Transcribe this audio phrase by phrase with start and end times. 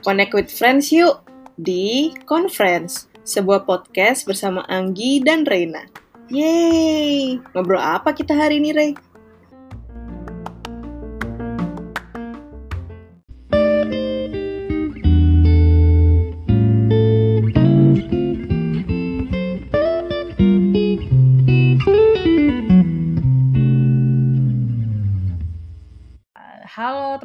[0.00, 1.28] Connect with Friends yuk
[1.60, 5.84] di Conference, sebuah podcast bersama Anggi dan Reina.
[6.32, 7.36] Yeay!
[7.52, 8.92] Ngobrol apa kita hari ini, Rey?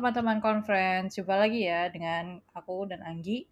[0.06, 3.46] Teman-teman conference, jumpa lagi ya dengan aku dan Anggi.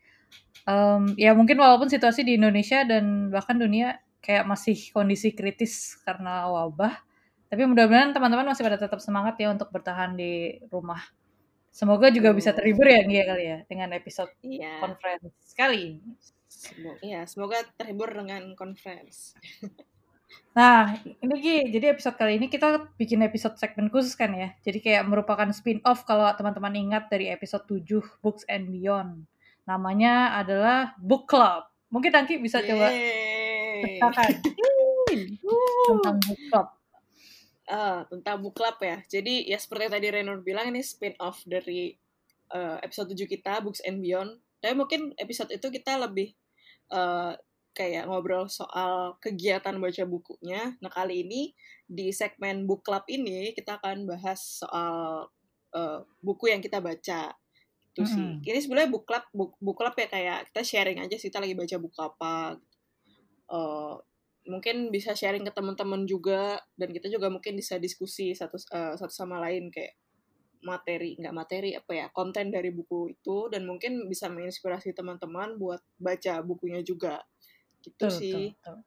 [0.66, 6.50] Um, ya mungkin walaupun situasi di Indonesia dan bahkan dunia kayak masih kondisi kritis karena
[6.50, 6.98] wabah,
[7.54, 11.06] tapi mudah-mudahan teman-teman masih pada tetap semangat ya untuk bertahan di rumah.
[11.70, 14.82] Semoga juga bisa terhibur ya Anggi ya kali ya dengan episode Iya.
[14.82, 16.18] conference kali ini.
[16.50, 19.38] Semoga, ya, semoga terhibur dengan conference.
[20.54, 24.54] Nah, ini Gi, jadi episode kali ini kita bikin episode segmen khusus kan ya.
[24.62, 29.26] Jadi kayak merupakan spin-off kalau teman-teman ingat dari episode 7 Books and Beyond.
[29.66, 31.66] Namanya adalah Book Club.
[31.90, 33.98] Mungkin Angki bisa coba Yeay.
[33.98, 34.30] ceritakan
[35.90, 36.68] tentang Book Club.
[37.64, 39.00] Ah, tentang book club ya.
[39.08, 41.96] Jadi ya seperti tadi Renor bilang ini spin-off dari
[42.52, 44.36] eh, episode 7 kita Books and Beyond.
[44.60, 46.36] Tapi mungkin episode itu kita lebih
[46.92, 47.34] eh,
[47.74, 50.78] kayak ngobrol soal kegiatan baca bukunya.
[50.80, 51.52] Nah, kali ini
[51.90, 55.28] di segmen book club ini kita akan bahas soal
[55.74, 57.34] eh, buku yang kita baca.
[57.94, 58.22] Itu sih.
[58.22, 58.46] Mm-mm.
[58.46, 61.58] Ini sebenarnya book club book, book club ya kayak kita sharing aja sih kita lagi
[61.58, 62.36] baca buku apa.
[63.50, 63.96] Eh,
[64.44, 69.14] mungkin bisa sharing ke teman-teman juga dan kita juga mungkin bisa diskusi satu eh, satu
[69.14, 69.96] sama lain kayak
[70.64, 75.84] materi nggak materi apa ya konten dari buku itu dan mungkin bisa menginspirasi teman-teman buat
[76.00, 77.20] baca bukunya juga
[77.84, 78.32] gitu Tuh, sih
[78.64, 78.78] tuh, tuh.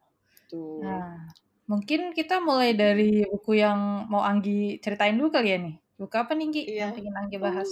[0.50, 1.28] tuh Nah,
[1.68, 5.76] mungkin kita mulai dari buku yang mau Anggi ceritain dulu kali ya nih.
[6.00, 6.78] Buku apa nih Gi Iya.
[6.88, 7.70] yang pengen Anggi bahas?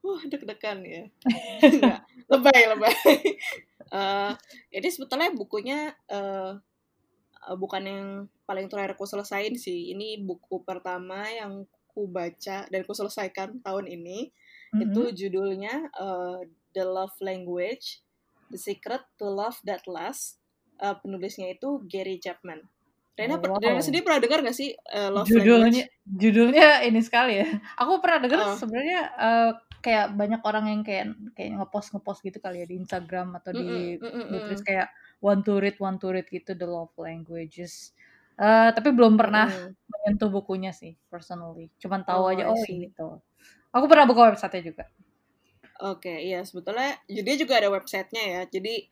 [0.00, 1.04] wah deg-degan ya
[2.32, 2.94] lebay lebay
[3.90, 4.32] Eh,
[4.70, 6.52] jadi sebetulnya bukunya eh,
[7.58, 8.06] bukan yang
[8.46, 13.90] paling terakhir aku selesain sih ini buku pertama yang ku baca dan ku selesaikan tahun
[13.90, 14.30] ini
[14.78, 15.16] itu Mhm.
[15.18, 16.38] judulnya uh,
[16.70, 17.98] The Love Language,
[18.48, 20.38] The Secret to Love That Lasts.
[20.80, 22.64] Uh, penulisnya itu Gary Chapman.
[23.12, 23.60] Rena, per- Wow.
[23.60, 26.08] Rena sendiri pernah dengar gak sih uh, Love judulnya Language?
[26.08, 27.48] judulnya ini sekali ya.
[27.76, 28.56] Aku pernah dengar Oh.
[28.56, 29.50] sebenarnya eh,
[29.84, 34.00] kayak banyak orang yang kayak kayak ngepost ngepost gitu kali ya di Instagram atau di
[34.00, 34.68] mm-mm, Goodreads mm.
[34.68, 34.88] kayak
[35.20, 37.92] one to read one to read gitu the love languages.
[38.40, 39.76] Eh, tapi belum pernah Mm.
[39.84, 41.68] menyentuh bukunya sih personally.
[41.76, 42.56] Cuman tahu Oh, aja oh
[42.96, 43.20] tuh.
[43.76, 44.88] Aku pernah buka website juga.
[45.80, 48.42] Oke, iya sebetulnya dia juga ada websitenya ya.
[48.48, 48.88] Jadi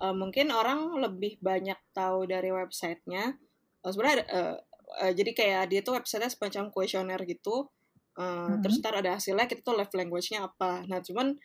[0.00, 3.36] uh, mungkin orang lebih banyak tahu dari websitenya.
[3.84, 4.56] Uh, sebenarnya uh,
[5.02, 7.68] uh, jadi kayak dia tuh websitenya semacam kuesioner gitu.
[8.16, 8.82] Uh, Terus Mhm.
[8.84, 10.84] ntar ada hasilnya kita tuh love language-nya apa.
[10.88, 11.36] Nah cuman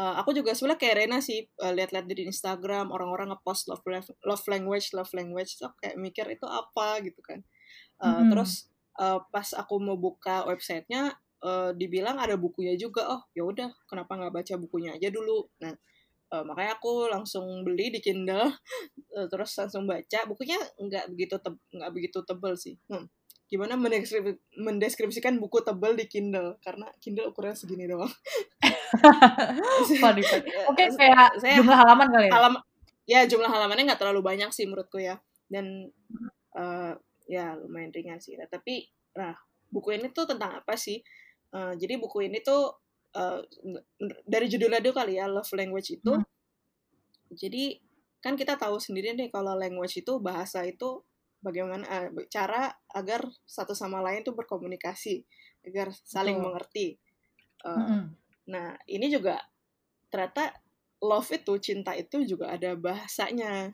[0.00, 3.84] uh, aku juga sebenarnya kayak Rena sih uh, lihat-lihat di Instagram orang-orang ngepost love
[4.24, 7.44] love language love language so kayak mikir itu apa gitu kan.
[8.00, 8.32] Uh, Mhm.
[8.32, 13.68] Terus uh, pas aku mau buka websitenya eh, dibilang ada bukunya juga oh ya udah
[13.84, 15.76] kenapa nggak baca bukunya aja dulu nah
[16.34, 18.50] eh, makanya aku langsung beli di Kindle
[19.16, 20.26] eh, terus langsung baca.
[20.26, 21.38] Bukunya nggak begitu
[21.70, 22.74] nggak begitu tebel sih.
[22.90, 23.06] Hmm.
[23.44, 26.58] gimana mendeskrip- mendeskripsikan buku tebel di Kindle?
[26.58, 28.10] Karena Kindle ukurannya segini doang.
[30.02, 30.22] Funny.
[30.48, 32.32] Ya, Oke, saya- kayak saya jumlah halaman kali ya.
[32.34, 32.54] halam
[33.04, 35.20] ya jumlah halamannya nggak terlalu banyak sih menurutku ya.
[35.46, 35.92] Dan
[36.56, 36.92] eh,
[37.28, 38.34] ya lumayan ringan sih.
[38.34, 39.36] Nah, tapi nah
[39.70, 40.98] buku ini tuh tentang apa sih?
[41.54, 42.74] Eh, jadi buku ini tuh
[43.14, 43.40] eh,
[44.26, 46.26] dari judulnya dulu kali ya love language itu Hmm.
[47.34, 47.78] jadi
[48.22, 51.02] kan kita tahu sendiri nih kalau language itu bahasa itu
[51.42, 55.24] bagaimana eh, cara agar satu sama lain tuh berkomunikasi
[55.66, 56.46] agar saling Betul.
[56.46, 56.88] mengerti
[57.64, 58.02] Eh, Mm-mm.
[58.44, 59.40] Nah, ini juga
[60.12, 60.52] ternyata
[61.00, 63.72] love itu, cinta itu juga ada bahasanya.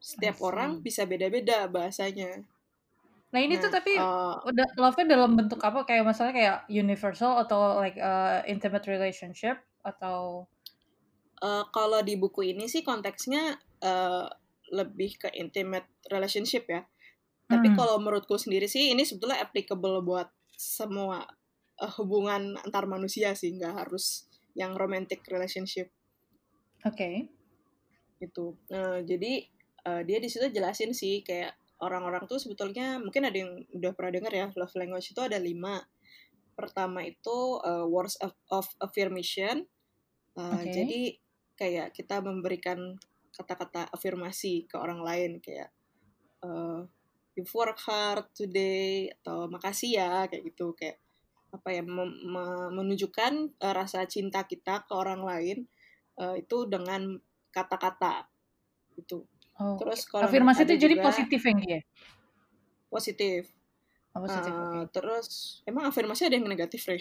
[0.00, 2.44] Setiap orang bisa beda-beda bahasanya.
[3.32, 5.78] Nah ini Nah, tuh tapi eh, udah love-nya dalam bentuk apa?
[5.88, 9.56] Kayak misalnya kayak universal atau like uh, intimate relationship
[9.86, 10.46] atau
[11.42, 13.42] eh, kalau di buku ini sih konteksnya
[13.90, 14.26] eh,
[14.70, 16.82] lebih ke intimate relationship ya.
[17.52, 17.76] Tapi Hmm.
[17.78, 21.18] kalau menurutku sendiri sih ini sebetulnya applicable buat semua
[21.84, 24.28] eh, hubungan antar manusia sih, nggak harus
[24.60, 25.88] yang romantic relationship.
[26.84, 27.28] Oke.
[28.20, 28.56] gitu.
[28.72, 29.32] Nah, jadi
[29.88, 34.12] eh, dia di situ jelasin sih kayak orang-orang tuh sebetulnya mungkin ada yang udah pernah
[34.20, 35.80] dengar ya love language itu ada lima.
[36.54, 39.64] Pertama itu eh, words of, of affirmation.
[40.36, 40.70] Eh, Oke.
[40.70, 41.00] Jadi
[41.56, 42.96] kayak kita memberikan
[43.32, 45.72] kata-kata afirmasi ke orang lain kayak
[46.44, 46.80] eh,
[47.34, 51.00] you've worked hard today atau makasih ya kayak gitu kayak
[51.50, 55.66] apa ya mem- me- menunjukkan uh, rasa cinta kita ke orang lain
[56.22, 57.18] uh, itu dengan
[57.50, 58.30] kata-kata
[58.94, 59.26] itu
[59.62, 61.80] Oh, terus kalau Afirmasi itu jadi juga positif yang dia?
[62.90, 63.46] positif
[64.14, 64.54] Oh, positif.
[64.54, 67.00] Uh, terus emang afirmasi ada yang negatif Rey?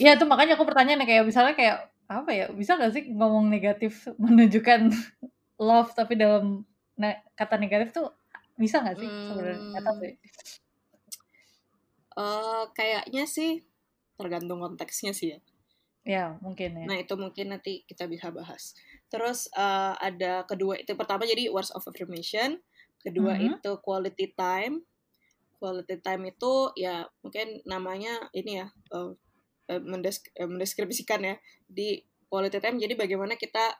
[0.00, 1.76] Iya, itu makanya aku pertanyaan kayak misalnya kayak
[2.16, 2.44] apa ya?
[2.60, 3.92] Bisa nggak sih ngomong negatif
[4.24, 4.80] menunjukkan
[5.66, 6.44] love tapi dalam
[7.00, 8.06] ne- kata negatif tuh
[8.62, 9.60] bisa nggak sih sebenarnya?
[9.72, 10.12] Nggak tahu Hmm, sih.
[12.22, 13.50] uh, kayaknya sih
[14.18, 15.38] tergantung konteksnya sih ya.
[16.04, 16.88] Ya, mungkin ya.
[16.88, 18.62] Nah itu mungkin nanti kita bisa bahas.
[19.06, 22.58] Terus uh, ada kedua itu pertama jadi words of affirmation,
[23.02, 23.62] kedua Mhm.
[23.62, 24.82] itu quality time.
[25.56, 29.14] Quality time itu ya mungkin namanya ini ya uh,
[29.72, 32.76] eh, mendesk- eh, mendeskripsikan ya di quality time.
[32.82, 33.72] Jadi bagaimana kita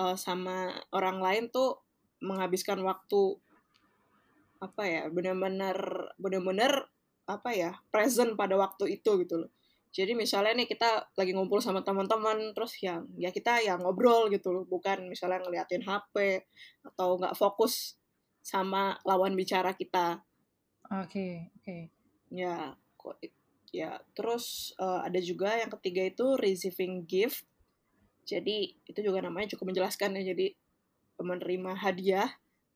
[0.00, 1.82] uh, sama orang lain tuh
[2.24, 3.36] menghabiskan waktu
[4.60, 5.76] apa ya benar-benar
[6.20, 6.84] benar-benar
[7.24, 9.50] apa ya present pada waktu itu gitu loh.
[9.90, 14.54] Jadi misalnya nih kita lagi ngumpul sama teman-teman terus yang ya kita ya ngobrol gitu
[14.54, 16.46] loh, bukan misalnya ngeliatin HP
[16.94, 17.98] atau nggak fokus
[18.38, 20.22] sama lawan bicara kita.
[20.90, 21.90] Oke, oke.
[22.30, 23.18] Ya, kok
[23.70, 27.42] ya terus eh, ada juga yang ketiga itu receiving gift.
[28.22, 30.34] Jadi itu juga namanya cukup menjelaskan ya.
[30.34, 30.54] Jadi
[31.18, 32.30] menerima hadiah.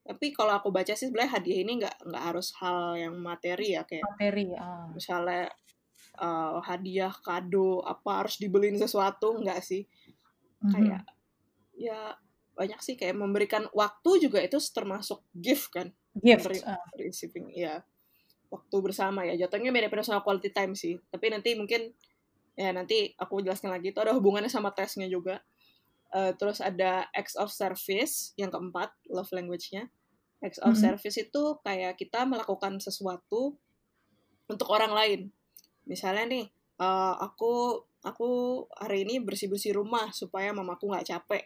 [0.04, 3.88] Tapi kalau aku baca sih sebenarnya hadiah ini nggak nggak harus hal yang materi ya
[3.88, 4.52] kayak Materi.
[4.52, 4.84] Ah.
[4.92, 5.48] misalnya
[6.16, 9.82] eh, hadiah kado apa harus dibeliin sesuatu nggak sih
[10.64, 10.70] Mhm.
[10.72, 11.02] kayak
[11.76, 12.16] ya
[12.54, 15.90] banyak sih kayak memberikan waktu juga itu termasuk gift kan
[16.22, 16.46] Gift.
[16.62, 16.78] Ah.
[16.94, 17.82] receiving ya
[18.50, 21.90] waktu bersama ya jatuhnya beda-beda sama quality time sih tapi nanti mungkin
[22.54, 25.42] ya nanti aku jelaskan lagi itu ada hubungannya sama tesnya juga
[26.14, 29.90] Eh, terus ada acts of service yang keempat love language-nya
[30.38, 30.86] acts of Mhm.
[30.86, 33.58] service itu kayak kita melakukan sesuatu
[34.46, 35.20] untuk orang lain
[35.88, 36.44] misalnya nih
[36.80, 38.28] eh, aku aku
[38.76, 41.44] hari ini bersih bersih rumah supaya mamaku nggak capek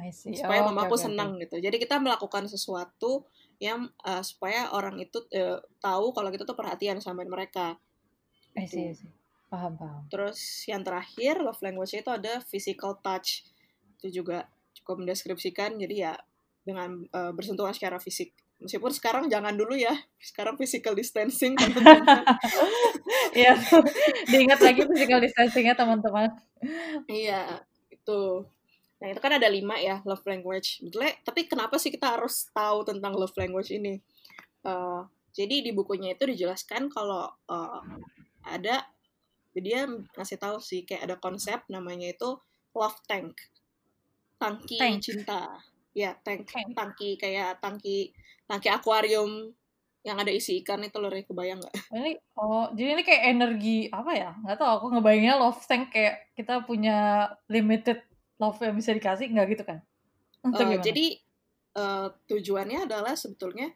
[0.00, 0.32] I see.
[0.32, 1.04] supaya Oh, mamaku oke.
[1.04, 3.28] senang gitu jadi kita melakukan sesuatu
[3.60, 7.76] yang eh, supaya orang itu eh, tahu kalau kita tuh perhatian sama mereka
[8.56, 9.12] I see, I gitu see.
[9.50, 10.06] Paham, paham.
[10.08, 13.42] terus yang terakhir love language itu ada physical touch
[14.00, 14.46] itu juga
[14.78, 16.14] cukup mendeskripsikan jadi ya
[16.64, 22.04] dengan eh, bersentuhan secara fisik meskipun sekarang jangan dulu ya sekarang physical distancing teman-teman
[23.30, 23.54] Iya,
[24.26, 26.30] diingat lagi physical distancing-nya teman-teman.
[27.06, 28.44] Iya, itu.
[29.00, 30.82] Nah, itu kan ada lima ya, love language.
[30.84, 34.02] Betulnya, tapi kenapa sih kita harus tahu tentang love language ini?
[34.66, 37.80] Eh, jadi di bukunya itu dijelaskan kalau eh,
[38.44, 38.84] ada,
[39.54, 42.38] dia ngasih tahu sih, kayak ada konsep namanya itu
[42.74, 43.38] love tank.
[44.40, 45.04] Tangki Tank.
[45.04, 45.60] cinta.
[45.92, 46.46] Ya, tank.
[46.46, 46.72] Tank.
[46.74, 48.14] Tangki, kayak tangki
[48.46, 49.54] tangki akuarium
[50.00, 51.74] yang ada isi ikan itu loh, kebayang nggak?
[51.96, 54.30] Ini oh, jadi ini kayak energi apa ya?
[54.40, 58.00] Nggak tahu aku ngebayanginnya love tank kayak kita punya limited
[58.40, 59.84] love yang bisa dikasih nggak gitu kan?
[60.40, 60.80] Gimana?
[60.80, 61.06] jadi
[61.76, 63.68] eh, tujuannya adalah sebetulnya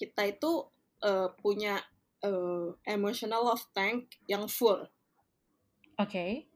[0.00, 0.72] kita itu
[1.04, 1.76] eh, punya
[2.24, 4.88] eh, emotional love tank yang full.
[6.00, 6.48] Oke.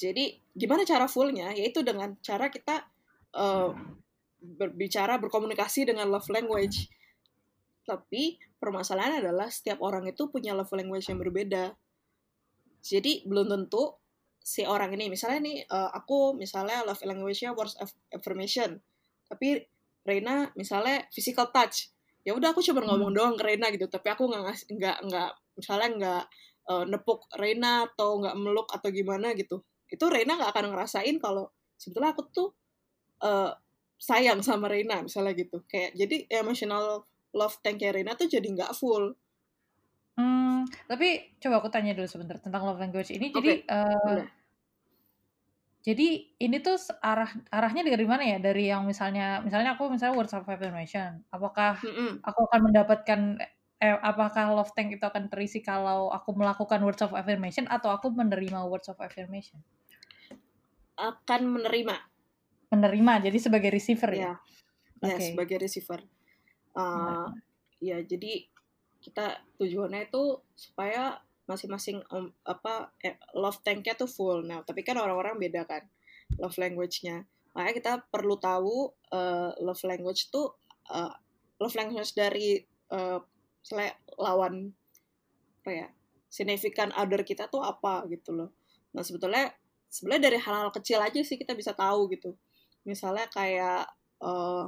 [0.00, 1.52] Jadi gimana cara fullnya?
[1.52, 2.80] Yaitu dengan cara kita
[3.36, 3.70] eh,
[4.42, 6.90] berbicara berkomunikasi dengan love language.
[7.86, 11.74] Tapi permasalahan adalah setiap orang itu punya love language yang berbeda.
[12.82, 14.02] Jadi belum tentu
[14.42, 18.82] si orang ini misalnya nih eh, aku misalnya love language-nya words of affirmation.
[19.30, 19.62] Tapi
[20.02, 21.94] Reina misalnya physical touch.
[22.26, 25.88] Ya udah aku cuma ngomong doang ke Reina gitu, tapi aku nggak nggak nggak misalnya
[25.94, 26.24] nggak
[26.70, 29.62] eh, nepuk Reina atau nggak meluk atau gimana gitu.
[29.86, 32.48] Itu Reina nggak akan ngerasain kalau sebetulnya aku tuh
[33.22, 33.50] eh,
[34.02, 35.62] sayang sama Reina misalnya gitu.
[35.70, 39.14] Kayak jadi emotional love tank Reina tuh jadi nggak full.
[40.18, 43.32] Hmm, tapi coba aku tanya dulu sebentar tentang love language ini.
[43.32, 43.52] Oke, Jadi
[44.04, 44.26] boleh.
[45.82, 48.38] jadi ini tuh arah arahnya dari mana ya?
[48.38, 51.10] Dari yang misalnya misalnya aku misalnya words of affirmation.
[51.34, 52.12] Apakah Mm-mm.
[52.22, 53.20] aku akan mendapatkan
[53.82, 58.06] eh, apakah love tank itu akan terisi kalau aku melakukan words of affirmation atau aku
[58.14, 59.58] menerima words of affirmation?
[60.96, 62.11] Akan menerima
[62.72, 64.32] Menerima, jadi sebagai receiver ya.
[65.04, 65.24] ya, ya Oke.
[65.28, 66.00] sebagai receiver.
[66.72, 67.30] Uh, Menerima.
[67.82, 68.32] ya jadi
[69.02, 69.26] kita
[69.58, 74.46] tujuannya itu supaya masing-masing um, apa eh, love tanknya tuh full.
[74.46, 75.84] Nah tapi kan orang-orang beda kan
[76.38, 77.26] love language-nya.
[77.52, 80.54] Makanya kita perlu tahu uh, love language tuh
[80.88, 81.12] uh,
[81.60, 82.62] love language dari
[82.94, 83.20] uh,
[84.16, 84.72] lawan
[85.62, 85.88] apa ya
[86.32, 88.50] significant other kita tuh apa gitu loh.
[88.96, 89.52] Nah sebetulnya
[89.92, 92.32] sebenarnya dari hal-hal kecil aja sih kita bisa tahu gitu.
[92.82, 93.86] Misalnya kayak
[94.22, 94.66] uh,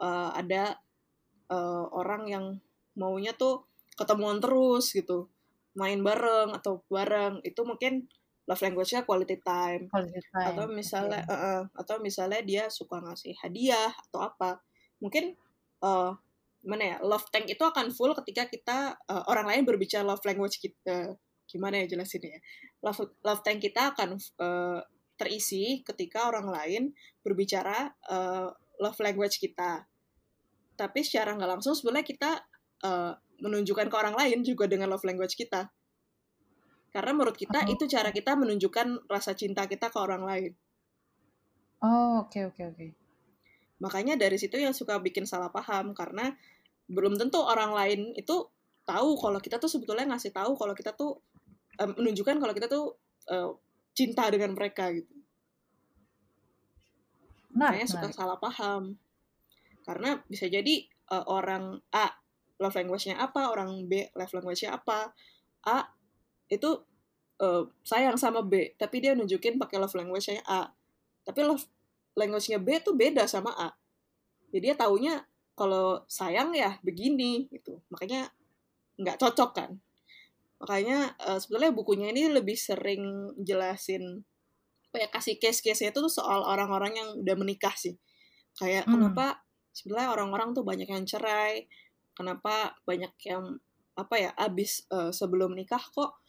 [0.00, 0.80] uh, ada
[1.52, 2.44] uh, orang yang
[2.96, 5.28] maunya tuh ketemuan terus gitu
[5.78, 8.10] main bareng atau bareng itu mungkin
[8.50, 9.86] love language-nya quality time.
[9.86, 10.46] Quality time.
[10.50, 11.30] Atau misalnya okay.
[11.30, 14.58] uh, uh, atau misalnya dia suka ngasih hadiah atau apa.
[14.98, 15.38] Mungkin
[15.86, 16.10] uh,
[16.66, 16.96] mana ya?
[17.06, 21.14] Love tank itu akan full ketika kita uh, orang lain berbicara love language kita.
[21.46, 22.40] Gimana ya jelasin ya?
[22.82, 24.82] Love love tank kita akan uh,
[25.20, 26.82] terisi ketika orang lain
[27.20, 28.48] berbicara uh,
[28.80, 29.84] love language kita.
[30.80, 32.30] Tapi secara nggak langsung sebenarnya kita
[32.88, 33.12] uh,
[33.44, 35.68] menunjukkan ke orang lain juga dengan love language kita.
[36.88, 37.72] Karena menurut kita oh.
[37.72, 40.52] itu cara kita menunjukkan rasa cinta kita ke orang lain.
[41.84, 42.76] Oh, oke okay, oke okay, oke.
[42.80, 42.90] Okay.
[43.80, 46.32] Makanya dari situ yang suka bikin salah paham karena
[46.88, 48.48] belum tentu orang lain itu
[48.88, 51.22] tahu kalau kita tuh sebetulnya ngasih tahu kalau kita tuh
[51.78, 52.98] um, menunjukkan kalau kita tuh
[53.30, 53.54] uh,
[54.00, 55.12] cinta dengan mereka gitu.
[57.52, 58.96] Nah, Makanya suka salah paham.
[59.84, 62.08] Karena bisa jadi uh, orang A
[62.60, 65.12] love language-nya apa, orang B love language-nya apa.
[65.68, 65.84] A
[66.48, 66.80] itu
[67.44, 70.72] uh, sayang sama B, tapi dia nunjukin pakai love language-nya A.
[71.26, 71.64] Tapi love
[72.16, 73.68] language-nya B tuh beda sama A.
[74.48, 75.20] Jadi dia taunya
[75.52, 77.82] kalau sayang ya begini gitu.
[77.92, 78.32] Makanya
[78.96, 79.70] nggak cocok kan.
[80.60, 84.22] Makanya uh, sebenarnya bukunya ini lebih sering jelasin
[84.90, 87.94] apa ya kasih case-case-nya itu tuh soal orang-orang yang udah menikah sih.
[88.58, 88.92] Kayak hmm.
[88.98, 89.40] kenapa
[89.70, 91.70] sebenarnya orang-orang tuh banyak yang cerai,
[92.12, 93.56] kenapa banyak yang
[93.94, 96.20] apa ya abis uh, sebelum nikah kok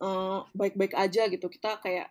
[0.00, 2.08] eh, baik-baik aja gitu kita kayak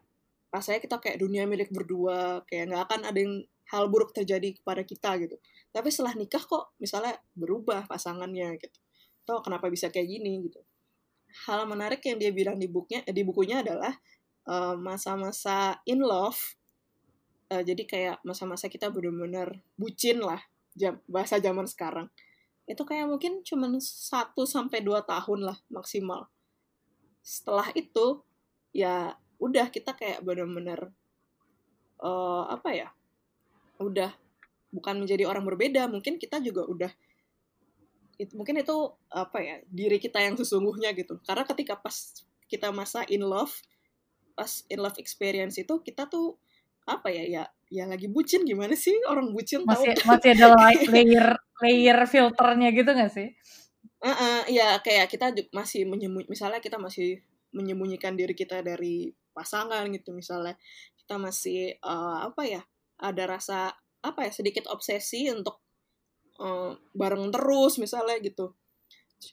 [0.54, 3.42] rasanya kita kayak dunia milik berdua kayak nggak akan ada yang
[3.74, 5.36] hal buruk terjadi kepada kita gitu
[5.74, 8.80] tapi setelah nikah kok misalnya berubah pasangannya gitu
[9.26, 10.62] atau kenapa bisa kayak gini gitu
[11.48, 13.94] hal menarik yang dia bilang di bukunya di bukunya adalah
[14.48, 16.40] eh, masa-masa in love
[17.54, 20.42] uh, jadi kayak masa-masa kita benar-benar bucin lah
[20.74, 22.10] jam bahasa zaman sekarang.
[22.66, 26.26] Itu kayak mungkin cuma satu sampai dua tahun lah maksimal.
[27.22, 28.26] Setelah itu
[28.74, 30.90] ya udah kita kayak bener-bener
[32.02, 32.90] uh, apa ya
[33.78, 34.10] udah
[34.74, 36.90] bukan menjadi orang berbeda mungkin kita juga udah
[38.22, 38.78] itu mungkin itu
[39.10, 41.18] apa ya diri kita yang sesungguhnya gitu.
[41.26, 43.54] Karena ketika pas kita masa in love
[44.34, 46.38] pas in love experience itu kita tuh
[46.84, 48.46] apa ya ya ya lagi bucin.
[48.46, 50.48] Gimana sih orang bucin masih tahu masih ada
[50.94, 51.28] layer
[51.64, 53.28] layer filternya gitu gak sih?
[54.04, 57.24] Uh, uh, ya kayak kita masih menyembunyi misalnya kita masih
[57.56, 60.60] menyembunyikan diri kita dari pasangan gitu misalnya.
[61.00, 62.62] Kita masih uh, apa ya
[63.00, 65.63] ada rasa apa ya sedikit obsesi untuk
[66.40, 68.54] uh, bareng terus misalnya gitu.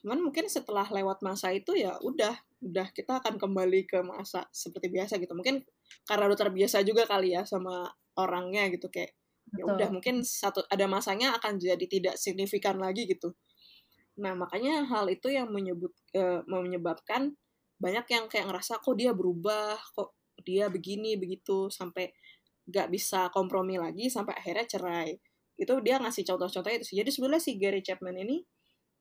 [0.00, 4.92] Cuman mungkin setelah lewat masa itu ya udah udah kita akan kembali ke masa seperti
[4.92, 5.32] biasa gitu.
[5.32, 5.64] Mungkin
[6.06, 7.88] karena udah terbiasa juga kali ya sama
[8.18, 9.16] orangnya gitu kayak
[9.50, 13.34] ya udah mungkin satu ada masanya akan jadi tidak signifikan lagi gitu.
[14.20, 17.34] Nah, makanya hal itu yang menyebut uh, menyebabkan
[17.80, 20.12] banyak yang kayak ngerasa kok dia berubah, kok
[20.44, 21.72] dia begini begitu?
[21.72, 22.12] Sampai
[22.68, 25.16] gak bisa kompromi lagi sampai akhirnya cerai.
[25.60, 26.96] Itu dia ngasih contoh-contoh itu sih.
[27.04, 28.40] Jadi sebenarnya si Gary Chapman ini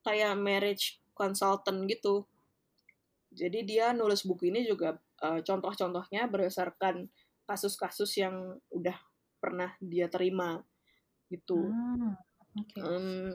[0.04, 2.28] kayak marriage consultant gitu.
[3.32, 7.08] Jadi dia nulis buku ini juga uh, contoh-contohnya berdasarkan
[7.48, 8.96] kasus-kasus yang udah
[9.40, 10.60] pernah dia terima
[11.32, 11.72] gitu.
[11.72, 12.12] Hmm,
[12.52, 12.80] okay.
[12.84, 13.32] um,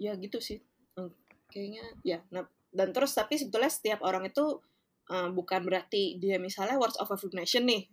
[0.00, 0.60] ya gitu sih
[1.50, 2.44] kayaknya ya nah
[2.74, 4.60] dan terus tapi sebetulnya setiap orang itu
[5.08, 7.88] uh, bukan berarti dia misalnya words of affirmation nih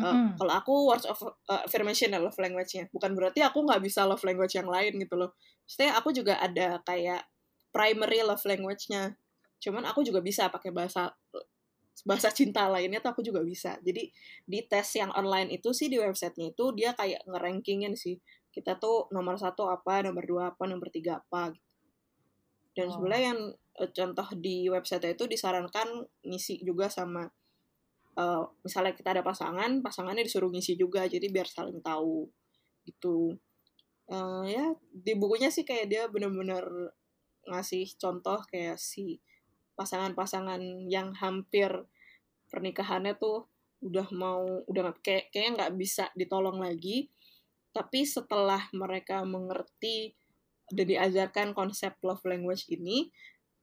[0.00, 2.88] uh, mm kalau aku words of uh, affirmation love language-nya.
[2.90, 5.36] Bukan berarti aku nggak bisa love language yang lain gitu loh.
[5.68, 7.28] Maksudnya aku juga ada kayak
[7.70, 9.14] primary love language-nya.
[9.60, 11.12] Cuman aku juga bisa pakai bahasa
[12.08, 13.76] bahasa cinta lainnya tuh aku juga bisa.
[13.84, 14.08] Jadi
[14.48, 18.16] di tes yang online itu sih di websitenya itu dia kayak ngerankingin sih.
[18.50, 21.70] Kita tuh nomor satu apa nomor dua apa nomor tiga apa gitu.
[22.74, 22.92] Dan oh.
[22.96, 23.40] sebenarnya yang
[23.82, 27.28] uh, contoh di website itu disarankan ngisi juga sama
[28.20, 32.28] uh, misalnya kita ada pasangan pasangannya disuruh ngisi juga jadi biar saling tahu
[32.84, 33.40] gitu.
[34.10, 36.66] Uh, ya di bukunya sih kayak dia bener-bener
[37.46, 39.22] ngasih contoh kayak si
[39.78, 40.60] pasangan-pasangan
[40.90, 41.70] yang hampir
[42.52, 43.48] pernikahannya tuh
[43.80, 47.08] udah mau udah kayak kayaknya nggak bisa ditolong lagi.
[47.70, 50.18] Tapi setelah mereka mengerti
[50.74, 53.10] dan diajarkan konsep love language ini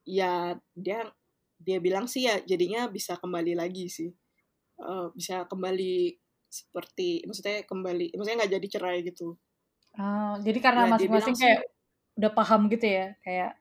[0.08, 1.12] ya dia
[1.60, 4.12] dia bilang sih ya jadinya bisa kembali lagi sih
[4.82, 6.18] uh, bisa kembali
[6.48, 9.36] seperti maksudnya kembali maksudnya nggak jadi cerai gitu
[10.00, 11.62] oh, jadi karena ya, masing-masing kayak
[12.18, 13.52] udah paham gitu ya kayak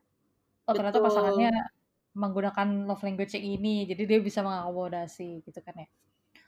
[0.65, 1.53] oh ternyata pasangannya
[2.17, 5.89] menggunakan love language yang ini jadi dia bisa mengakomodasi gitu kan ya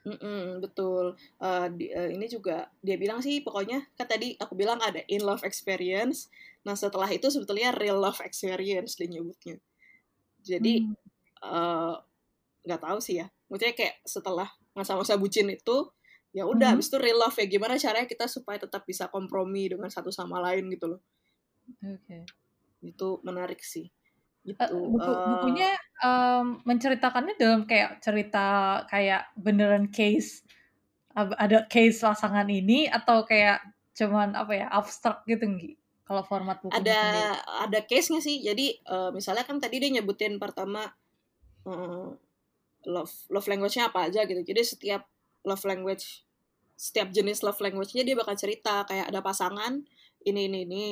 [0.09, 1.21] Mm-mm, betul.
[1.37, 5.21] Uh, di, uh, ini juga dia bilang sih pokoknya kan tadi aku bilang ada in
[5.21, 6.33] love experience.
[6.65, 9.61] Nah setelah itu sebetulnya real love experience dia nyebutnya.
[10.41, 10.97] Jadi hmm.
[11.45, 11.95] eh,
[12.65, 14.49] nggak uh, tahu sih ya maksudnya kayak setelah
[14.79, 15.91] masa-masa bucin itu
[16.31, 16.89] ya udah mm -hmm.
[16.93, 20.71] itu real love ya gimana caranya kita supaya tetap bisa kompromi dengan satu sama lain
[20.71, 21.01] gitu loh
[21.83, 22.23] oke okay.
[22.85, 23.91] itu menarik sih
[24.47, 25.71] gitu uh, buku, uh, bukunya
[26.01, 30.47] um, menceritakannya dalam kayak cerita kayak beneran case
[31.19, 33.59] ada case pasangan ini atau kayak
[33.99, 35.75] cuman apa ya abstrak gitu nggih
[36.07, 37.67] kalau format buku ada sendiri.
[37.67, 40.87] ada case nya sih jadi uh, misalnya kan tadi dia nyebutin pertama
[41.67, 42.15] uh,
[42.87, 44.43] love love language-nya apa aja gitu.
[44.45, 45.03] Jadi setiap
[45.43, 46.23] love language
[46.79, 49.83] setiap jenis love language-nya dia bakal cerita kayak ada pasangan
[50.23, 50.87] ini ini ini.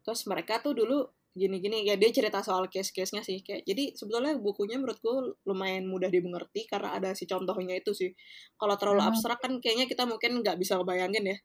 [0.00, 1.04] Terus mereka tuh dulu
[1.36, 3.44] gini-gini ya dia cerita soal case-case-nya sih.
[3.44, 8.16] Kayak jadi sebetulnya bukunya menurutku lumayan mudah dimengerti karena ada si contohnya itu sih.
[8.56, 9.10] Kalau terlalu hmm.
[9.12, 11.38] abstrak kan kayaknya kita mungkin nggak bisa bayangin ya.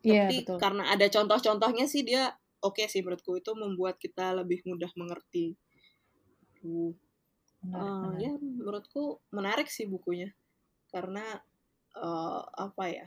[0.00, 0.56] Yeah, tapi betul.
[0.56, 2.32] karena ada contoh-contohnya sih dia
[2.64, 3.36] oke okay sih menurutku.
[3.36, 5.52] Itu membuat kita lebih mudah mengerti.
[6.64, 6.96] Uh,
[7.64, 10.32] uh, ya menurutku menarik sih bukunya.
[10.90, 11.24] Karena
[11.96, 13.06] uh, apa ya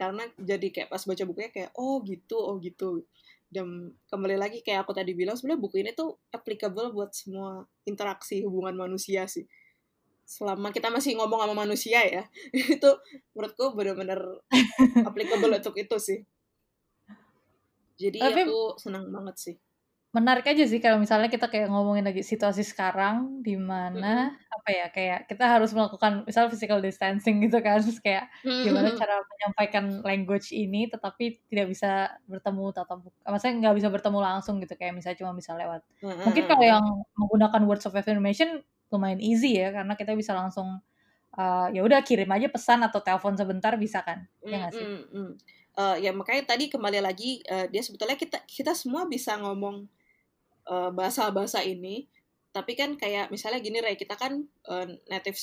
[0.00, 3.04] karena jadi kayak pas baca bukunya kayak oh gitu oh gitu.
[3.50, 8.40] Dan kembali lagi kayak aku tadi bilang sebenarnya buku ini tuh applicable buat semua interaksi
[8.46, 9.44] hubungan manusia sih.
[10.24, 12.22] Selama kita masih ngomong sama manusia ya
[12.54, 12.90] itu
[13.34, 14.22] menurutku benar-benar
[15.04, 16.20] applicable untuk itu sih.
[18.00, 19.56] Jadi Tapi, aku senang banget sih
[20.10, 24.54] menarik aja sih kalau misalnya kita kayak ngomongin lagi situasi sekarang di mana mm-hmm.
[24.58, 28.66] apa ya kayak kita harus melakukan misal physical distancing gitu kan terus kayak mm-hmm.
[28.66, 34.18] gimana cara menyampaikan language ini tetapi tidak bisa bertemu tatap muka maksudnya nggak bisa bertemu
[34.18, 36.24] langsung gitu kayak misalnya cuma bisa lewat mm-hmm.
[36.26, 40.82] mungkin kalau yang menggunakan words of affirmation lumayan easy ya karena kita bisa langsung
[41.38, 44.50] uh, ya udah kirim aja pesan atau telepon sebentar bisa kan mm-hmm.
[44.50, 44.86] ya nggak sih
[45.78, 49.99] uh, ya makanya tadi kembali lagi uh, dia sebetulnya kita kita semua bisa ngomong
[50.70, 52.06] bahasa-bahasa uh, ini
[52.50, 55.38] tapi kan kayak misalnya gini Ray kita kan uh, native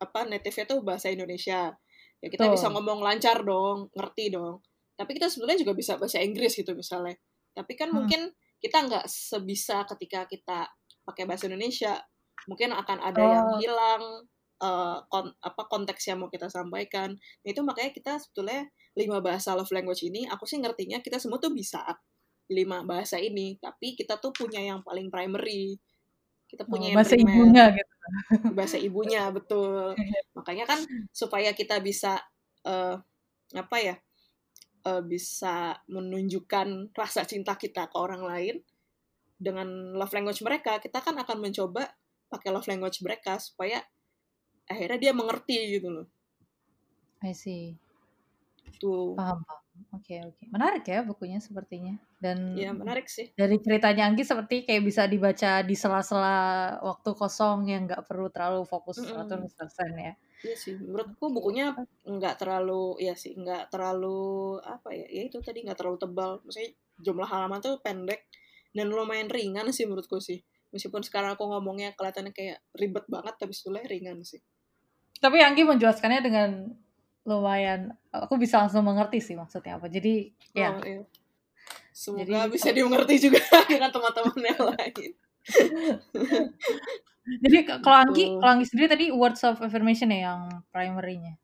[0.00, 1.74] apa native-nya tuh bahasa Indonesia
[2.20, 2.52] ya kita oh.
[2.54, 4.62] bisa ngomong lancar dong ngerti dong
[4.94, 7.16] tapi kita sebenarnya juga bisa bahasa Inggris gitu misalnya
[7.54, 7.96] tapi kan hmm.
[7.96, 8.20] mungkin
[8.60, 10.68] kita nggak sebisa ketika kita
[11.06, 11.96] pakai bahasa Indonesia
[12.48, 13.30] mungkin akan ada oh.
[13.30, 14.04] yang hilang
[14.60, 19.56] uh, kon apa konteks yang mau kita sampaikan nah, itu makanya kita sebetulnya lima bahasa
[19.56, 21.80] love language ini aku sih ngertinya kita semua tuh bisa
[22.50, 25.78] lima bahasa ini tapi kita tuh punya yang paling primary.
[26.50, 27.30] Kita punya oh, bahasa primer.
[27.30, 27.94] ibunya gitu.
[28.58, 29.94] Bahasa ibunya betul.
[30.34, 30.82] Makanya kan
[31.14, 32.18] supaya kita bisa
[32.66, 32.98] uh,
[33.54, 33.94] apa ya
[34.90, 38.56] uh, bisa menunjukkan rasa cinta kita ke orang lain
[39.38, 41.86] dengan love language mereka kita kan akan mencoba
[42.28, 43.80] pakai love language mereka supaya
[44.66, 46.06] akhirnya dia mengerti gitu loh.
[47.22, 47.78] I see.
[48.82, 49.14] Tuh.
[49.14, 50.46] Paham paham oke okay, oke okay.
[50.52, 55.64] menarik ya bukunya sepertinya dan ya menarik sih dari ceritanya Anggi seperti kayak bisa dibaca
[55.64, 59.48] di sela-sela waktu kosong yang nggak perlu terlalu fokus mm -hmm.
[59.56, 61.76] 100% ya Iya sih, menurutku bukunya
[62.08, 66.40] nggak terlalu, ya sih, nggak terlalu apa ya, ya itu tadi nggak terlalu tebal.
[66.40, 68.24] Maksudnya jumlah halaman tuh pendek
[68.72, 70.40] dan lumayan ringan sih menurutku sih.
[70.72, 74.40] Meskipun sekarang aku ngomongnya kelihatannya kayak ribet banget, tapi sebetulnya ringan sih.
[75.20, 76.72] Tapi Anggi menjelaskannya dengan
[77.28, 79.92] lumayan, aku bisa langsung mengerti sih maksudnya apa.
[79.92, 81.04] Jadi ya, oh, iya.
[81.90, 85.10] Semoga Jadi, bisa dimengerti juga dengan teman-teman yang lain.
[87.44, 91.36] Jadi kalau Anggi, kalau Anggi sendiri tadi words of affirmation ya yang primary-nya.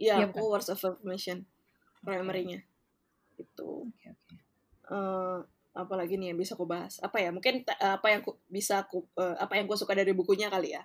[0.00, 0.50] Iya, aku kan?
[0.50, 1.46] words of affirmation
[2.02, 2.66] primary-nya.
[3.38, 3.86] Itu.
[3.94, 4.38] Okay, okay.
[4.90, 6.98] Uh, apalagi nih yang bisa aku bahas?
[7.00, 7.30] Apa ya?
[7.30, 10.82] Mungkin apa yang aku bisa aku uh, apa yang aku suka dari bukunya kali ya?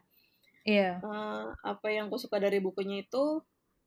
[0.64, 1.02] Iya.
[1.02, 1.02] Yeah.
[1.02, 3.42] Uh, apa yang aku suka dari bukunya itu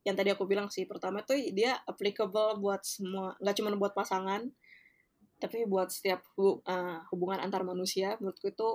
[0.09, 4.49] yang tadi aku bilang sih pertama tuh dia applicable buat semua nggak cuma buat pasangan
[5.39, 8.69] tapi buat setiap uh, hubungan antar manusia menurutku itu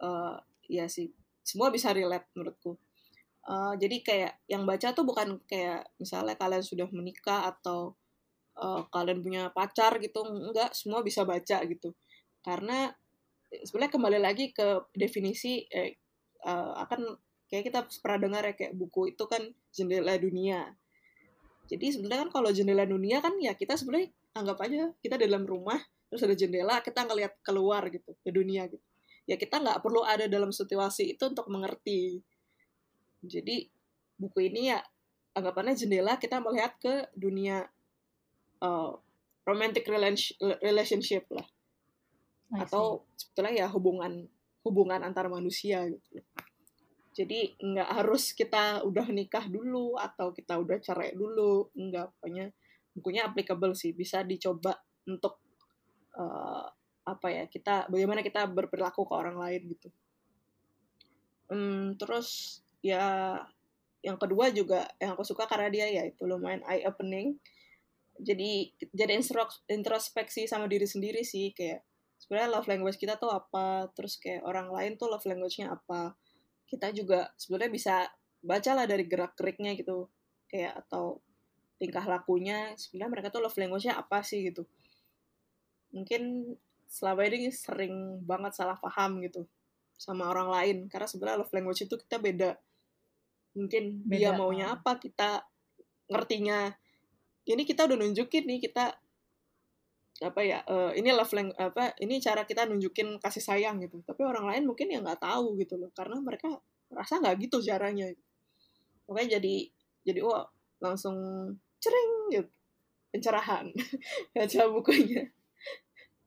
[0.00, 0.38] uh,
[0.70, 1.12] ya sih
[1.44, 2.80] semua bisa relate menurutku.
[3.44, 7.92] Uh, jadi kayak yang baca tuh bukan kayak misalnya kalian sudah menikah atau
[8.56, 11.92] uh, kalian punya pacar gitu enggak semua bisa baca gitu.
[12.40, 12.88] Karena
[13.52, 16.00] sebenarnya kembali lagi ke definisi eh,
[16.48, 17.12] uh, akan
[17.54, 19.38] kayak kita pernah dengar ya kayak buku itu kan
[19.70, 20.74] jendela dunia.
[21.70, 25.78] Jadi sebenarnya kan kalau jendela dunia kan ya kita sebenarnya anggap aja kita dalam rumah
[26.10, 28.82] terus ada jendela kita ngelihat keluar gitu ke dunia gitu.
[29.30, 32.26] Ya kita nggak perlu ada dalam situasi itu untuk mengerti.
[33.22, 33.70] Jadi
[34.18, 34.82] buku ini ya
[35.38, 37.70] anggapannya jendela kita melihat ke dunia
[38.66, 38.98] uh,
[39.46, 39.86] romantic
[40.58, 41.46] relationship lah.
[42.58, 44.26] Atau sebetulnya ya hubungan
[44.66, 46.18] hubungan antar manusia gitu
[47.14, 52.50] jadi nggak harus kita udah nikah dulu atau kita udah cerai dulu nggak pokoknya
[52.94, 54.74] bukunya applicable sih bisa dicoba
[55.06, 55.38] untuk
[56.18, 56.66] uh,
[57.04, 59.88] apa ya kita bagaimana kita berperilaku ke orang lain gitu
[61.52, 63.36] Hmm, terus ya
[64.04, 67.36] yang kedua juga yang aku suka karena dia ya itu lumayan eye opening.
[68.20, 69.18] Jadi jadi
[69.68, 71.82] introspeksi sama diri sendiri sih kayak
[72.20, 76.16] sebenarnya love language kita tuh apa, terus kayak orang lain tuh love language-nya apa.
[76.74, 77.94] Kita juga sebenarnya bisa
[78.42, 80.10] bacalah dari gerak-geriknya gitu.
[80.50, 81.22] Kayak atau
[81.78, 84.66] tingkah lakunya sebenarnya mereka tuh love language-nya apa sih gitu.
[85.94, 86.54] Mungkin
[86.90, 89.46] selama ini sering banget salah paham gitu
[89.94, 92.50] sama orang lain karena sebenarnya love language itu kita beda
[93.54, 94.10] mungkin beda.
[94.10, 95.46] dia maunya apa kita
[96.10, 96.74] ngertinya
[97.46, 98.94] ini kita udah nunjukin nih kita
[100.24, 104.00] apa ya uh, ini love language apa ini cara kita nunjukin kasih sayang gitu.
[104.00, 106.48] Tapi orang lain mungkin ya nggak tahu gitu loh karena mereka
[106.88, 108.08] rasa nggak gitu caranya.
[109.04, 109.68] Oke jadi
[110.04, 110.48] jadi oh
[110.80, 111.16] langsung
[111.80, 112.50] cering gitu
[113.12, 113.70] pencerahan
[114.34, 115.30] baca bukunya.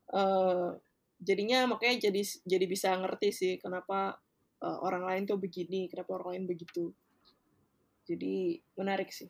[0.08, 0.72] Uh,
[1.20, 4.22] jadinya makanya jadi jadi bisa ngerti sih kenapa
[4.64, 6.94] uh, orang lain tuh begini kenapa orang lain begitu.
[8.08, 9.28] Jadi menarik sih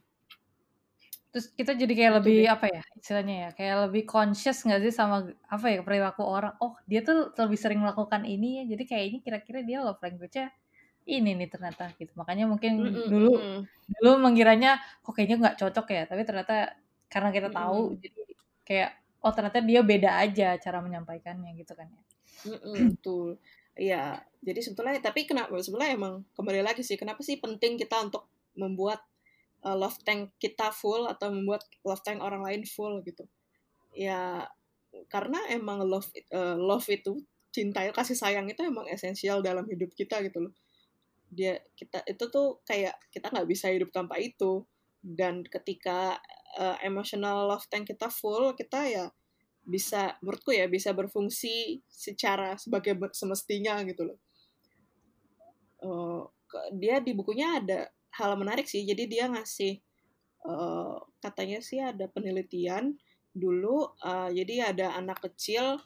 [1.27, 2.49] terus kita jadi kayak Itu lebih deh.
[2.49, 6.79] apa ya istilahnya ya kayak lebih conscious nggak sih sama apa ya perilaku orang oh
[6.87, 10.49] dia tuh lebih sering melakukan ini ya jadi kayak ini kira-kira dia love language-nya
[11.07, 13.61] ini nih ternyata gitu makanya mungkin mm -mm, dulu mm.
[13.99, 16.55] dulu mengiranya kok kayaknya nggak cocok ya tapi ternyata
[17.07, 17.97] karena kita tahu mm.
[18.03, 18.21] jadi
[18.67, 18.91] kayak
[19.23, 22.03] oh ternyata dia beda aja cara menyampaikannya gitu kan ya
[22.47, 23.39] mm betul
[23.77, 28.27] iya jadi sebetulnya tapi kenapa sebenarnya emang kembali lagi sih kenapa sih penting kita untuk
[28.57, 29.01] membuat
[29.67, 33.27] uh, love tank kita full atau membuat love tank orang lain full gitu.
[33.91, 34.47] Ya
[35.11, 37.19] karena emang love uh, love itu
[37.51, 40.53] cinta kasih sayang itu emang esensial dalam hidup kita gitu loh.
[41.27, 44.63] Dia kita itu tuh kayak kita nggak bisa hidup tanpa itu.
[45.03, 46.19] Dan ketika
[46.57, 49.05] uh, emotional love tank kita full kita ya
[49.67, 54.19] bisa menurutku ya bisa berfungsi secara sebagai semestinya gitu loh.
[55.77, 56.23] Uh,
[56.73, 58.83] dia di bukunya ada hal menarik sih.
[58.83, 59.77] Jadi dia ngasih
[60.45, 62.97] uh, katanya sih ada penelitian
[63.31, 63.93] dulu.
[64.01, 65.77] Uh, jadi ada anak kecil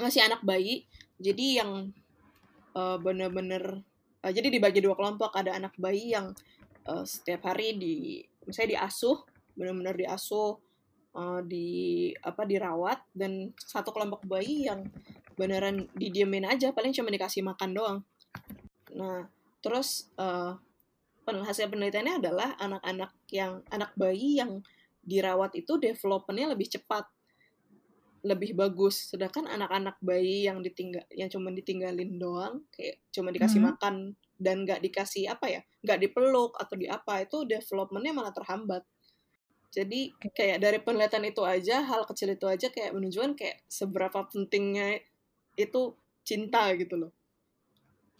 [0.00, 0.88] ngasih anak bayi.
[1.20, 1.92] Jadi yang
[2.74, 3.84] uh, bener-bener
[4.24, 5.36] uh, jadi dibagi dua kelompok.
[5.36, 6.32] Ada anak bayi yang
[6.88, 9.22] uh, setiap hari di misalnya diasuh,
[9.54, 10.58] benar-benar diasuh
[11.14, 14.84] uh, di apa dirawat dan satu kelompok bayi yang
[15.34, 17.98] beneran didiemin aja paling cuma dikasih makan doang
[18.94, 19.26] nah
[19.58, 20.54] terus uh,
[21.24, 24.60] hasil penelitiannya adalah anak-anak yang anak bayi yang
[25.04, 27.08] dirawat itu developmentnya lebih cepat
[28.24, 33.68] lebih bagus sedangkan anak-anak bayi yang ditinggal yang cuma ditinggalin doang kayak cuma dikasih mm
[33.68, 33.76] -hmm.
[33.76, 33.94] makan
[34.40, 38.80] dan nggak dikasih apa ya nggak dipeluk atau di apa itu developmentnya malah terhambat
[39.74, 45.02] jadi kayak dari penelitian itu aja, hal kecil itu aja kayak menunjukkan kayak seberapa pentingnya
[45.58, 47.10] itu cinta gitu loh.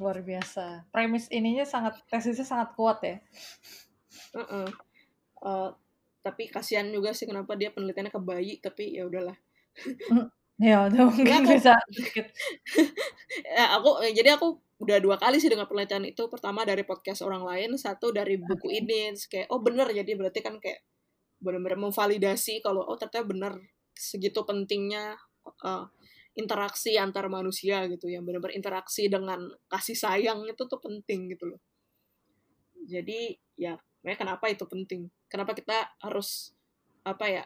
[0.00, 0.90] Luar biasa.
[0.90, 3.16] Premis ininya sangat tesisnya sangat kuat ya.
[4.34, 4.68] Uh -uh.
[5.44, 5.70] Uh,
[6.24, 9.36] tapi kasihan juga sih kenapa dia penelitiannya ke bayi, tapi ya udahlah.
[10.08, 10.26] Mm,
[10.62, 11.74] ya udah mungkin aku, bisa
[13.42, 17.42] ya, aku jadi aku udah dua kali sih dengan penelitian itu pertama dari podcast orang
[17.42, 18.78] lain satu dari buku okay.
[18.82, 20.82] ini kayak oh bener jadi berarti kan kayak
[21.42, 23.52] benar-benar memvalidasi kalau oh ternyata benar
[23.94, 25.18] segitu pentingnya
[25.62, 25.86] uh,
[26.34, 31.60] interaksi antar manusia gitu yang benar-benar interaksi dengan kasih sayang itu tuh penting gitu loh.
[32.84, 35.08] Jadi ya kenapa itu penting?
[35.30, 36.52] Kenapa kita harus
[37.06, 37.44] apa ya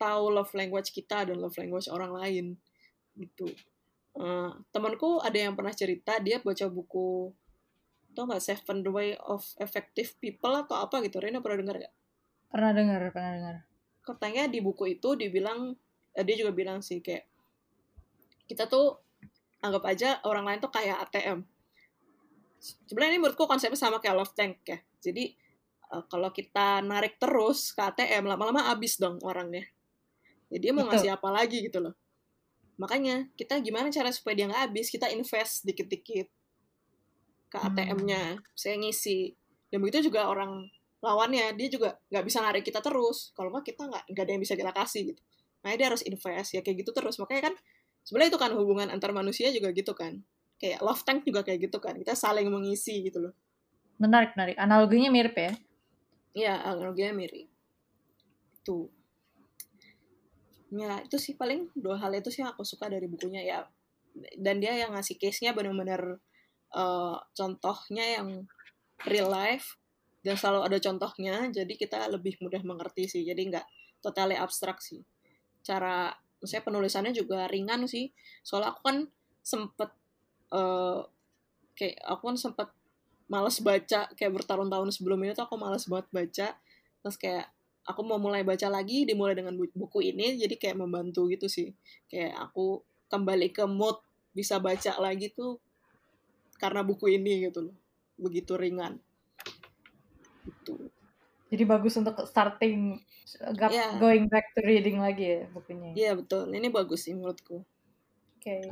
[0.00, 2.46] tahu love language kita dan love language orang lain?
[3.12, 3.52] Gitu.
[4.16, 7.36] Uh, temanku ada yang pernah cerita dia baca buku
[8.16, 11.20] tau nggak Seven Way of Effective People atau apa gitu?
[11.20, 11.94] Rena pernah dengar gak?
[12.48, 13.56] Pernah dengar, pernah dengar.
[14.00, 15.76] Katanya di buku itu dibilang,
[16.16, 17.35] eh, dia juga bilang sih kayak
[18.46, 18.98] kita tuh
[19.62, 21.42] anggap aja orang lain tuh kayak ATM.
[22.58, 24.78] Sebenarnya ini menurutku konsepnya sama kayak love tank ya.
[25.02, 25.34] Jadi
[25.92, 29.66] uh, kalau kita narik terus ke ATM lama-lama habis dong orangnya.
[30.50, 30.92] Jadi dia mau Betul.
[30.94, 31.94] ngasih apa lagi gitu loh.
[32.78, 34.86] Makanya kita gimana cara supaya dia nggak habis?
[34.88, 36.28] Kita invest dikit-dikit
[37.46, 38.42] ke ATM-nya, hmm.
[38.54, 39.34] saya ngisi.
[39.70, 40.66] Dan begitu juga orang
[41.04, 44.42] lawannya dia juga nggak bisa narik kita terus kalau nggak kita nggak nggak ada yang
[44.42, 45.22] bisa kita kasih gitu
[45.60, 47.54] makanya dia harus invest ya kayak gitu terus makanya kan
[48.06, 50.22] sebenarnya itu kan hubungan antar manusia juga gitu kan.
[50.62, 51.98] Kayak love tank juga kayak gitu kan.
[51.98, 53.34] Kita saling mengisi gitu loh.
[53.98, 54.56] Menarik menarik.
[54.56, 55.52] Analoginya mirip ya?
[56.32, 57.50] Iya analoginya mirip.
[58.62, 58.86] Tuh.
[60.70, 63.58] Ya itu sih paling dua hal itu sih aku suka dari bukunya ya.
[64.38, 66.22] Dan dia yang ngasih case-nya benar-benar
[66.72, 68.46] uh, contohnya yang
[69.04, 69.76] real life.
[70.22, 73.22] Dan selalu ada contohnya jadi kita lebih mudah mengerti sih.
[73.26, 73.66] Jadi nggak
[74.00, 75.02] totally abstrak sih.
[75.66, 76.14] Cara
[76.44, 78.12] saya penulisannya juga ringan sih.
[78.44, 78.96] Soalnya aku kan
[79.40, 79.90] sempet
[80.52, 81.06] uh,
[81.76, 82.68] kayak aku kan sempat
[83.26, 86.48] males baca kayak bertahun-tahun sebelum ini tuh aku males banget baca.
[87.04, 87.46] Terus kayak
[87.86, 91.72] aku mau mulai baca lagi dimulai dengan buku ini jadi kayak membantu gitu sih.
[92.10, 94.02] Kayak aku kembali ke mood
[94.34, 95.62] bisa baca lagi tuh
[96.58, 97.76] karena buku ini gitu loh.
[98.18, 98.98] Begitu ringan.
[100.42, 100.95] Gitu
[101.46, 102.98] jadi bagus untuk starting
[103.70, 103.94] yeah.
[104.02, 108.42] going back to reading lagi ya bukunya iya yeah, betul ini bagus sih menurutku oke
[108.42, 108.66] okay.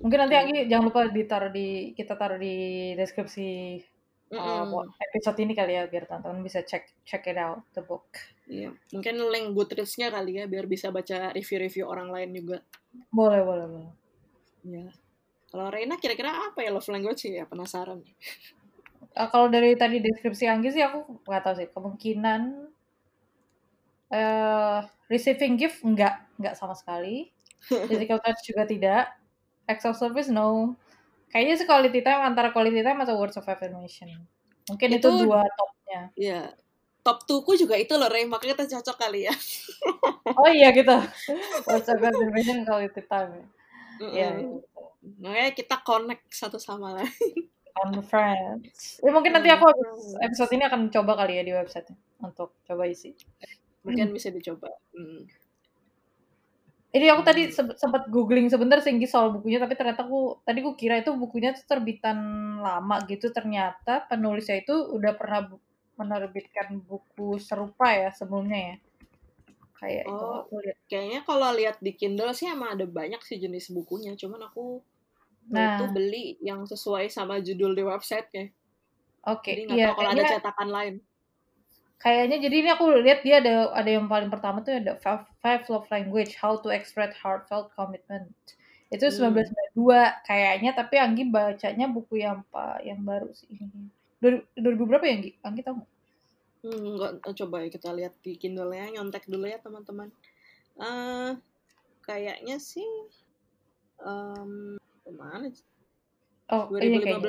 [0.00, 3.76] Mungkin nanti Anggi jangan lupa ditaruh di kita taruh di deskripsi
[4.32, 4.72] mm -hmm.
[4.72, 8.08] uh, episode ini kali ya biar teman-teman bisa check check it out the book.
[8.48, 12.64] Iya, mungkin link Goodreads-nya kali ya biar bisa baca review-review orang lain juga.
[13.12, 13.92] Boleh, boleh, boleh.
[14.64, 14.88] Iya.
[15.52, 18.00] Kalau Reina kira-kira apa ya love language sih ya penasaran.
[19.12, 22.72] Uh, kalau dari tadi deskripsi Anggi sih aku nggak tahu sih kemungkinan
[24.08, 24.78] uh,
[25.12, 27.28] receiving gift enggak enggak sama sekali.
[27.88, 29.04] Physical touch juga tidak.
[29.68, 30.74] Acts of service no.
[31.32, 34.12] Kayaknya sih quality time antara quality time atau words of affirmation.
[34.68, 36.00] Mungkin itu, itu dua topnya.
[36.16, 36.42] Iya.
[37.02, 39.34] Top two ku juga itu loh Ray makanya kita cocok kali ya.
[40.32, 40.96] Oh iya gitu.
[41.68, 43.48] Words of affirmation quality time.
[44.02, 44.58] Ya mm gitu.
[45.22, 47.46] makanya kita connect satu sama lain
[47.80, 49.68] on friends ya mungkin nanti aku
[50.20, 51.88] episode ini akan coba kali ya di website
[52.20, 53.16] untuk coba isi
[53.82, 55.42] mungkin bisa dicoba hmm.
[56.92, 61.00] Ini aku tadi sempat googling sebentar singgi soal bukunya, tapi ternyata aku tadi aku kira
[61.00, 62.20] itu bukunya tuh terbitan
[62.60, 63.32] lama gitu.
[63.32, 65.48] Ternyata penulisnya itu udah pernah
[65.96, 68.76] menerbitkan buku serupa ya sebelumnya ya.
[69.80, 70.78] Kayak oh, itu aku lihat.
[70.84, 74.84] Kayaknya kalau lihat di Kindle sih emang ada banyak sih jenis bukunya, cuman aku
[75.50, 78.46] nah, itu beli yang sesuai sama judul di website ya.
[79.22, 80.94] Oke, okay, Jadi iya, tahu kalau ada cetakan lain.
[82.02, 85.62] Kayaknya jadi ini aku lihat dia ada ada yang paling pertama tuh ada five, five
[85.70, 88.26] love language how to express heartfelt commitment.
[88.90, 89.38] Itu hmm.
[89.78, 93.86] 1992 kayaknya tapi Anggi bacanya buku yang apa yang baru sih ini.
[94.18, 95.30] 2000 berapa ya Anggi?
[95.46, 95.78] Anggi tahu
[96.66, 100.10] hmm, enggak coba ya kita lihat di Kindle-nya nyontek dulu ya teman-teman.
[100.74, 101.38] Uh,
[102.02, 102.86] kayaknya sih
[104.02, 104.81] um,
[105.12, 105.46] ke mana
[106.52, 107.20] oh 2015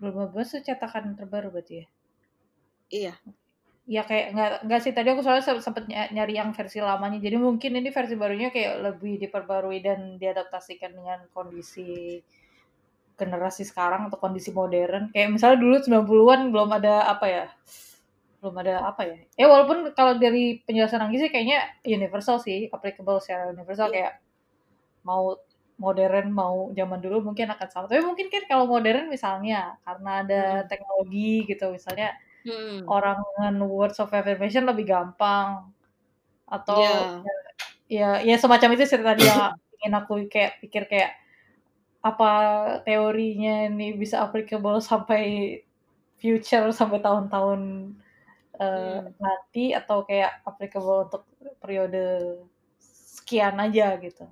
[0.00, 1.86] 2015 tuh cetakan terbaru berarti ya
[2.88, 3.14] Iya.
[3.88, 7.16] Ya kayak nggak nggak sih tadi aku soalnya sempet nyari yang versi lamanya.
[7.24, 12.20] Jadi mungkin ini versi barunya kayak lebih diperbarui dan diadaptasikan dengan kondisi
[13.16, 15.08] generasi sekarang atau kondisi modern.
[15.12, 17.46] Kayak misalnya dulu 90-an belum ada apa ya?
[18.44, 19.16] Belum ada apa ya?
[19.40, 23.94] Eh walaupun kalau dari penjelasan Anggi sih kayaknya universal sih, applicable secara universal iya.
[23.96, 24.14] kayak
[25.00, 25.32] mau
[25.78, 27.86] modern mau zaman dulu mungkin akan sama.
[27.86, 30.66] Tapi mungkin kan kalau modern misalnya karena ada hmm.
[30.66, 32.84] teknologi gitu misalnya hmm.
[32.90, 35.70] orang dengan words of affirmation lebih gampang
[36.48, 37.22] atau yeah.
[37.88, 41.14] ya ya semacam itu sih tadi yang ingin aku kayak pikir kayak
[42.02, 42.30] apa
[42.86, 45.54] teorinya ini bisa applicable sampai
[46.18, 47.60] future sampai tahun-tahun
[48.58, 48.66] uh,
[49.06, 49.14] hmm.
[49.18, 51.22] nanti atau kayak applicable untuk
[51.62, 52.38] periode
[52.82, 54.26] sekian aja gitu.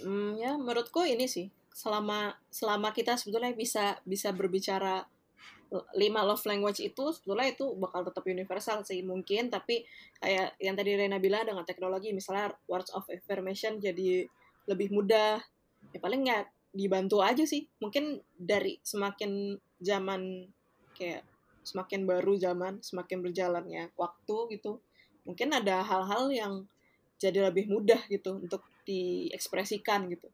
[0.00, 5.04] Hmm, ya menurutku ini sih selama selama kita sebetulnya bisa bisa berbicara
[5.98, 9.82] lima love language itu sebetulnya itu bakal tetap universal sih mungkin tapi
[10.22, 14.24] kayak yang tadi Rena bilang dengan teknologi misalnya words of affirmation jadi
[14.66, 15.40] lebih mudah.
[15.94, 17.66] Ya paling nggak dibantu aja sih.
[17.80, 20.50] Mungkin dari semakin zaman
[20.92, 21.22] kayak
[21.66, 24.78] semakin baru zaman semakin berjalannya waktu gitu
[25.26, 26.54] mungkin ada hal-hal yang
[27.18, 30.30] jadi lebih mudah gitu untuk diekspresikan gitu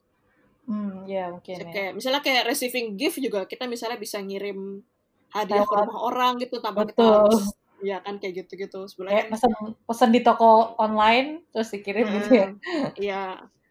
[0.62, 1.59] Hmm, ya mungkin.
[1.59, 1.73] Ya.
[1.75, 4.79] Kayak misalnya kayak receiving gift juga kita misalnya bisa ngirim
[5.33, 7.03] hadiah ke rumah orang gitu tanpa Betul.
[7.03, 7.45] kita harus
[7.83, 9.53] ya kan kayak gitu-gitu sebenarnya kan, pesan
[9.91, 12.49] pesan di toko online terus dikirim hmm, gitu ya
[12.95, 13.23] iya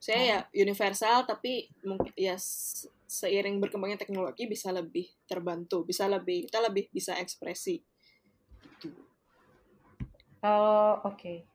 [0.03, 2.35] saya ya universal tapi mungkin ya
[3.07, 7.79] seiring berkembangnya teknologi bisa lebih terbantu bisa lebih kita lebih bisa ekspresi
[8.83, 8.99] gitu.
[10.43, 11.47] kalau oke okay.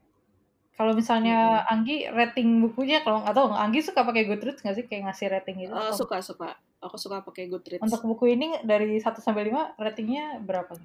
[0.76, 1.72] Kalau misalnya hmm.
[1.72, 5.56] Anggi rating bukunya kalau nggak tahu Anggi suka pakai Goodreads nggak sih kayak ngasih rating
[5.64, 7.82] gitu uh, suka suka aku suka pakai Goodreads.
[7.82, 10.76] Untuk buku ini dari 1 sampai 5 ratingnya berapa?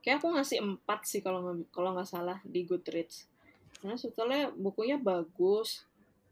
[0.00, 3.28] Kayak aku ngasih 4 sih kalau kalau nggak salah di Goodreads.
[3.78, 5.84] Karena sebetulnya bukunya bagus,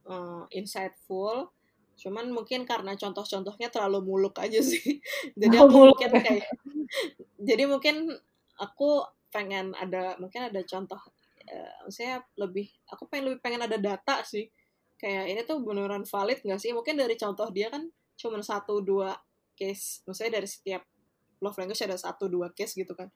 [0.09, 1.53] uh, insightful,
[2.01, 4.99] cuman mungkin karena contoh-contohnya terlalu muluk aja sih.
[5.41, 5.97] jadi aku muluk.
[6.01, 6.47] mungkin kayak
[7.39, 7.97] jadi mungkin
[8.57, 11.01] aku pengen ada mungkin ada contoh
[11.51, 14.49] uh, saya lebih aku pengen lebih pengen ada data sih.
[14.95, 16.71] Kayak ini tuh beneran valid nggak sih?
[16.73, 19.13] Mungkin dari contoh dia kan cuma satu dua
[19.59, 20.01] case.
[20.09, 20.83] Maksudnya dari setiap
[21.43, 23.11] love language ada satu dua case gitu kan.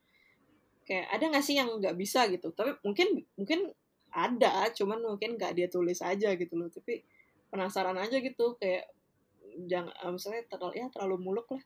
[0.85, 2.53] Kayak ada nggak sih yang nggak bisa gitu?
[2.53, 3.73] Tapi mungkin mungkin
[4.09, 6.69] ada cuman mungkin nggak dia tulis aja gitu loh.
[6.69, 7.05] Tapi
[7.49, 8.93] penasaran aja gitu kayak
[9.65, 11.65] jangan misalnya terlalu ya terlalu muluk lah.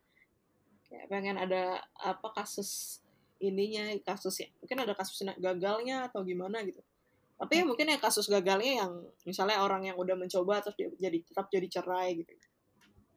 [0.92, 3.00] Ya, pengen ada apa kasus
[3.42, 6.78] ininya kasus ya mungkin ada kasus gagalnya atau gimana gitu.
[7.42, 8.92] Tapi ya mungkin ya kasus gagalnya yang
[9.26, 12.30] misalnya orang yang udah mencoba terus dia jadi tetap jadi cerai gitu.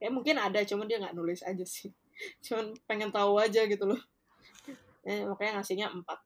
[0.01, 1.93] Ya mungkin ada cuman dia nggak nulis aja sih.
[2.45, 3.99] Cuman pengen tahu aja gitu loh.
[5.05, 6.19] Ya, makanya ngasihnya empat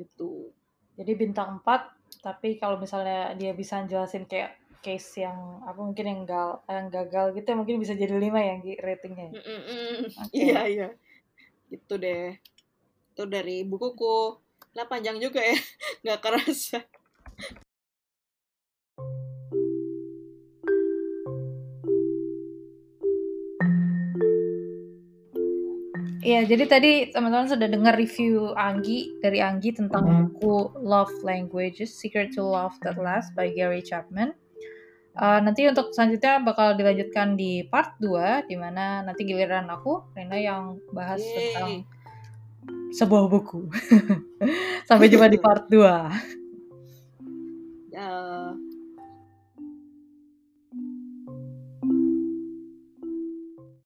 [0.00, 0.54] gitu.
[0.96, 1.92] Jadi bintang empat
[2.24, 7.32] tapi kalau misalnya dia bisa jelasin kayak case yang apa mungkin yang gal yang gagal
[7.32, 9.96] gitu ya mungkin bisa jadi lima ya ratingnya mm -mm.
[10.28, 10.44] Okay.
[10.44, 10.88] iya iya.
[11.72, 12.36] Itu deh
[13.14, 14.42] itu dari bukuku
[14.74, 15.54] lah panjang juga ya
[16.02, 16.82] nggak kerasa
[26.24, 30.40] Iya, jadi tadi teman-teman sudah dengar review Anggi dari Anggi tentang mm-hmm.
[30.40, 34.32] buku Love Languages: Secret to Love That Lasts by Gary Chapman.
[35.12, 40.40] Uh, nanti untuk selanjutnya bakal dilanjutkan di part 2 di mana nanti giliran aku Rena
[40.40, 41.36] yang bahas Yay.
[41.52, 41.70] tentang
[42.94, 43.66] sebuah buku.
[44.88, 46.43] Sampai jumpa di part 2.